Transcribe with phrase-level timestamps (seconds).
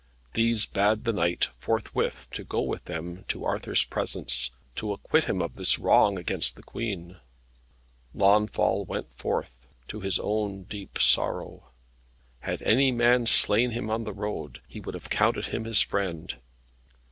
[0.33, 5.43] These bade the knight forthwith to go with them to Arthur's presence, to acquit him
[5.43, 7.17] of this wrong against the Queen.
[8.15, 11.69] Launfal went forth, to his own deep sorrow.
[12.39, 16.35] Had any man slain him on the road, he would have counted him his friend.